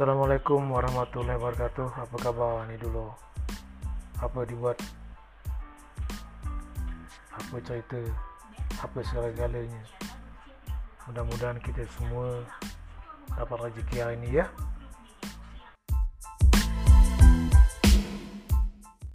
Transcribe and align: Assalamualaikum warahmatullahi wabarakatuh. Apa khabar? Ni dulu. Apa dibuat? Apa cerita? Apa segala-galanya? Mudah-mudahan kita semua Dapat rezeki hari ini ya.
Assalamualaikum 0.00 0.72
warahmatullahi 0.72 1.36
wabarakatuh. 1.36 1.92
Apa 1.92 2.16
khabar? 2.24 2.64
Ni 2.72 2.80
dulu. 2.80 3.12
Apa 4.16 4.48
dibuat? 4.48 4.80
Apa 7.36 7.60
cerita? 7.60 8.00
Apa 8.80 9.04
segala-galanya? 9.04 9.84
Mudah-mudahan 11.04 11.60
kita 11.60 11.84
semua 12.00 12.32
Dapat 13.36 13.68
rezeki 13.68 13.96
hari 14.00 14.16
ini 14.24 14.40
ya. 14.40 14.48